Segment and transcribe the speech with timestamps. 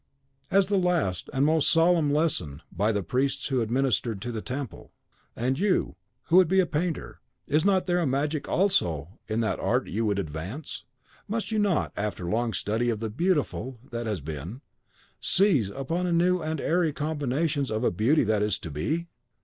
[0.49, 4.89] As the last and most solemn lesson, by the Priests who ministered to the Temple.
[4.89, 8.07] (Psellus de Daemon (MS.)) And you, who would be a painter, is not there a
[8.07, 10.85] magic also in that art you would advance?
[11.27, 14.61] Must you not, after long study of the Beautiful that has been,
[15.19, 19.05] seize upon new and airy combinations of a beauty that is to be?